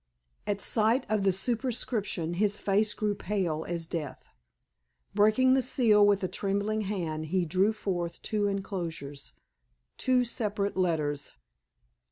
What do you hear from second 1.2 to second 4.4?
the superscription his face grew pale as death.